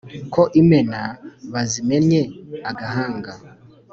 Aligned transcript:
ko 0.33 0.41
imena 0.61 0.99
bazimennye 1.51 2.21
agahanga 2.69 3.31